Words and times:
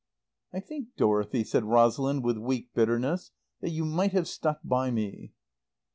"I 0.51 0.59
think, 0.59 0.95
Dorothy," 0.97 1.43
said 1.43 1.63
Rosalind 1.63 2.23
with 2.23 2.39
weak 2.39 2.73
bitterness, 2.73 3.29
"that 3.59 3.69
you 3.69 3.85
might 3.85 4.13
have 4.13 4.27
stuck 4.27 4.59
by 4.63 4.89
me." 4.89 5.31